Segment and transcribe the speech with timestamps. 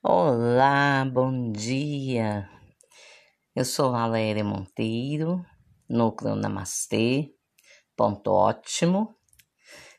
[0.00, 2.48] Olá, bom dia.
[3.52, 5.44] Eu sou Valéria Monteiro,
[5.88, 7.34] núcleo Namastê,
[7.96, 9.16] ponto ótimo.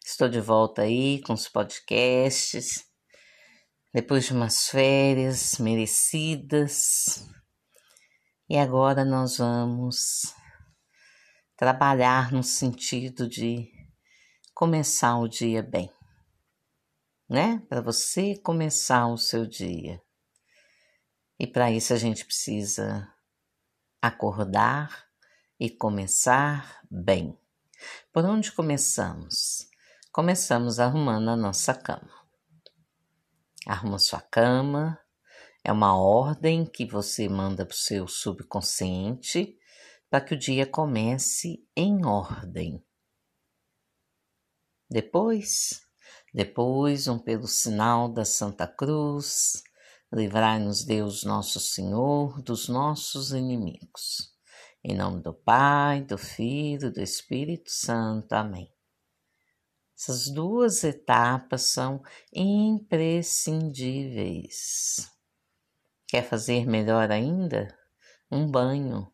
[0.01, 2.85] Estou de volta aí com os podcasts,
[3.93, 7.27] depois de umas férias merecidas.
[8.49, 10.33] E agora nós vamos
[11.57, 13.69] trabalhar no sentido de
[14.53, 15.91] começar o dia bem
[17.29, 17.61] né?
[17.69, 20.01] Para você começar o seu dia.
[21.39, 23.07] E para isso a gente precisa
[24.01, 25.07] acordar
[25.59, 27.37] e começar bem.
[28.11, 29.69] Por onde começamos?
[30.11, 32.27] Começamos arrumando a nossa cama.
[33.65, 34.99] Arruma sua cama,
[35.63, 39.57] é uma ordem que você manda para o seu subconsciente
[40.09, 42.83] para que o dia comece em ordem.
[44.89, 45.87] Depois,
[46.33, 49.63] depois, um pelo sinal da Santa Cruz,
[50.13, 54.35] livrai-nos Deus nosso Senhor dos nossos inimigos.
[54.83, 58.33] Em nome do Pai, do Filho e do Espírito Santo.
[58.33, 58.73] Amém.
[59.97, 62.01] Essas duas etapas são
[62.33, 65.11] imprescindíveis.
[66.07, 67.77] Quer fazer melhor ainda?
[68.31, 69.11] Um banho.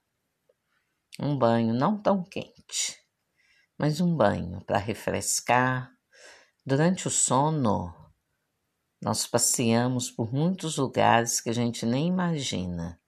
[1.20, 2.98] Um banho não tão quente,
[3.78, 5.95] mas um banho para refrescar,
[6.68, 7.94] Durante o sono,
[9.00, 13.00] nós passeamos por muitos lugares que a gente nem imagina.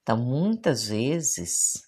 [0.00, 1.82] Então, muitas vezes,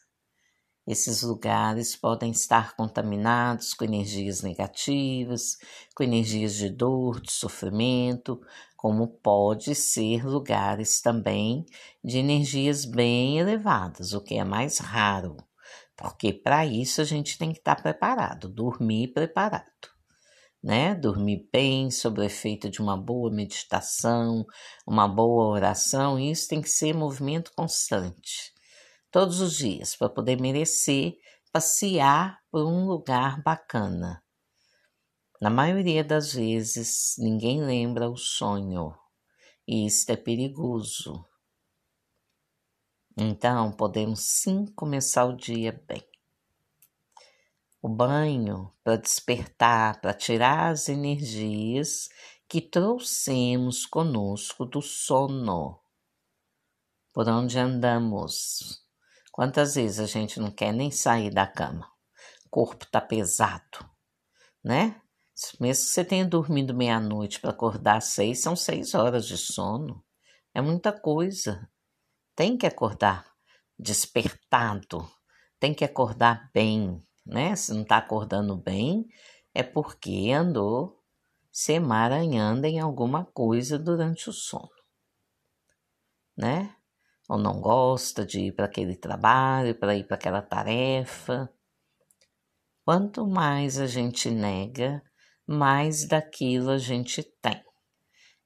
[0.84, 5.58] esses lugares podem estar contaminados com energias negativas,
[5.94, 8.40] com energias de dor, de sofrimento,
[8.76, 11.64] como pode ser lugares também
[12.02, 15.36] de energias bem elevadas, o que é mais raro,
[15.96, 19.99] porque para isso a gente tem que estar preparado, dormir preparado
[20.62, 20.94] né?
[20.94, 24.44] Dormir bem sob o efeito de uma boa meditação,
[24.86, 28.52] uma boa oração, e isso tem que ser movimento constante,
[29.10, 31.14] todos os dias, para poder merecer
[31.52, 34.22] passear por um lugar bacana.
[35.40, 38.94] Na maioria das vezes, ninguém lembra o sonho,
[39.66, 41.24] e isso é perigoso.
[43.16, 46.09] Então, podemos sim começar o dia bem
[47.82, 52.08] o banho para despertar, para tirar as energias
[52.48, 55.80] que trouxemos conosco do sono.
[57.12, 58.80] Por onde andamos?
[59.32, 61.90] Quantas vezes a gente não quer nem sair da cama?
[62.46, 63.88] O corpo tá pesado,
[64.62, 65.00] né?
[65.58, 70.04] Mesmo que você tenha dormido meia-noite para acordar às seis, são seis horas de sono.
[70.52, 71.70] É muita coisa.
[72.36, 73.30] Tem que acordar
[73.78, 75.10] despertado,
[75.58, 77.54] tem que acordar bem, né?
[77.56, 79.06] Se não está acordando bem,
[79.54, 81.00] é porque andou
[81.50, 84.70] se emaranhando em alguma coisa durante o sono,
[86.36, 86.74] né?
[87.28, 91.52] Ou não gosta de ir para aquele trabalho, para ir para aquela tarefa.
[92.84, 95.02] Quanto mais a gente nega,
[95.46, 97.62] mais daquilo a gente tem.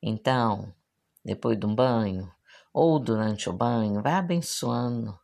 [0.03, 0.75] Então,
[1.25, 2.31] depois de um banho
[2.73, 5.19] ou durante o banho, vai abençoando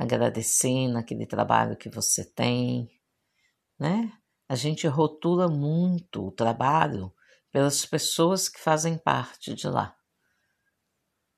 [0.00, 2.90] agradecendo aquele trabalho que você tem,
[3.78, 4.10] né?
[4.48, 7.12] A gente rotula muito o trabalho
[7.52, 9.94] pelas pessoas que fazem parte de lá.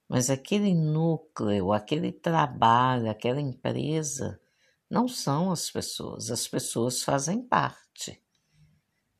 [0.09, 4.41] Mas aquele núcleo, aquele trabalho, aquela empresa,
[4.89, 8.23] não são as pessoas, as pessoas fazem parte.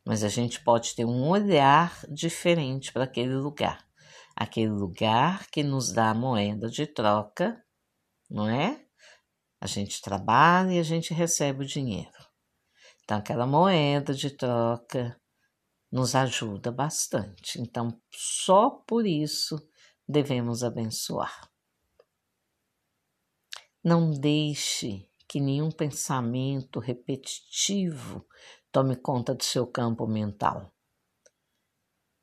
[0.07, 3.85] Mas a gente pode ter um olhar diferente para aquele lugar.
[4.37, 7.61] Aquele lugar que nos dá a moeda de troca,
[8.31, 8.82] não é?
[9.63, 12.11] A gente trabalha e a gente recebe o dinheiro.
[13.05, 15.17] Então, aquela moeda de troca
[15.89, 17.61] nos ajuda bastante.
[17.61, 19.57] Então, só por isso
[20.05, 21.49] devemos abençoar.
[23.85, 28.27] Não deixe que nenhum pensamento repetitivo
[28.73, 30.75] tome conta do seu campo mental.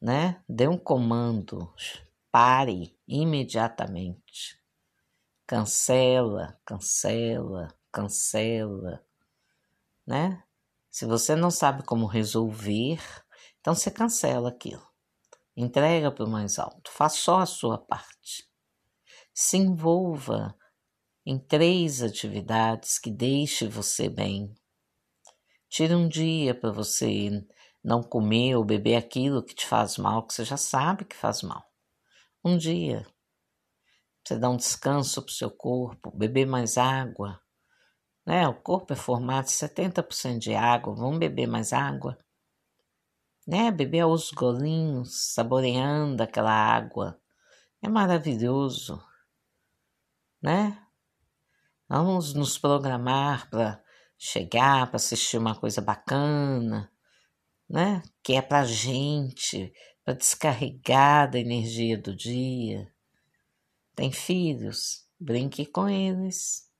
[0.02, 0.44] Né?
[0.46, 1.74] Dê um comando,
[2.30, 4.59] pare imediatamente
[5.50, 9.04] cancela, cancela, cancela,
[10.06, 10.44] né?
[10.92, 13.02] Se você não sabe como resolver,
[13.60, 14.88] então você cancela aquilo.
[15.58, 18.48] Entrega para o mais alto, faça só a sua parte.
[19.34, 20.56] Se envolva
[21.26, 24.54] em três atividades que deixe você bem.
[25.68, 27.44] Tire um dia para você
[27.84, 31.42] não comer ou beber aquilo que te faz mal, que você já sabe que faz
[31.42, 31.66] mal.
[32.46, 33.04] Um dia,
[34.24, 37.42] você dá um descanso para o seu corpo, beber mais água.
[38.26, 38.48] Né?
[38.48, 42.18] O corpo é formado de 70% de água, vamos beber mais água.
[43.48, 43.72] Né?
[43.72, 47.20] Beber aos golinhos, saboreando aquela água.
[47.82, 49.02] É maravilhoso,
[50.42, 50.78] né?
[51.88, 53.82] Vamos nos programar para
[54.18, 56.92] chegar, para assistir uma coisa bacana,
[57.70, 58.04] né?
[58.22, 59.74] Que é para gente,
[60.04, 62.94] para descarregar da energia do dia.
[64.00, 66.72] Tem filhos, brinque com eles,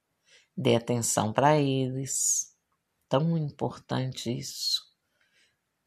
[0.56, 2.56] dê atenção para eles.
[3.10, 4.82] Tão importante isso.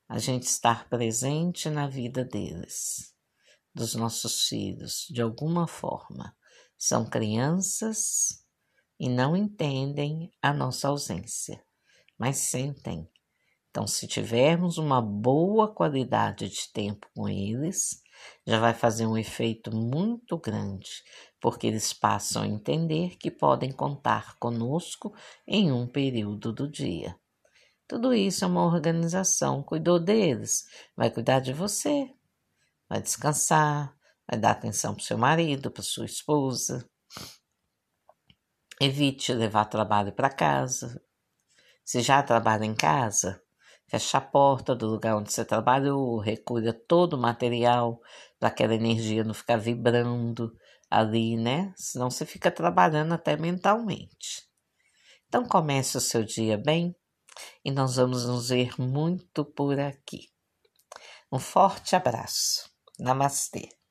[0.06, 3.14] A gente estar presente na vida deles,
[3.74, 6.36] dos nossos filhos, de alguma forma.
[6.76, 8.44] São crianças
[9.00, 11.64] e não entendem a nossa ausência,
[12.18, 13.10] mas sentem
[13.72, 18.02] então, se tivermos uma boa qualidade de tempo com eles,
[18.46, 20.90] já vai fazer um efeito muito grande,
[21.40, 25.14] porque eles passam a entender que podem contar conosco
[25.46, 27.18] em um período do dia.
[27.88, 32.12] Tudo isso é uma organização, cuidou deles, vai cuidar de você,
[32.90, 33.96] vai descansar,
[34.30, 36.86] vai dar atenção para seu marido, para sua esposa.
[38.78, 41.02] Evite levar trabalho para casa.
[41.82, 43.42] Se já trabalha em casa,
[43.92, 48.00] fecha a porta do lugar onde você trabalhou, recolha todo o material
[48.40, 50.50] para aquela energia não ficar vibrando
[50.90, 51.74] ali, né?
[51.76, 54.48] Senão você fica trabalhando até mentalmente.
[55.28, 56.96] Então comece o seu dia bem
[57.62, 60.30] e nós vamos nos ver muito por aqui.
[61.30, 62.70] Um forte abraço.
[62.98, 63.81] Namastê.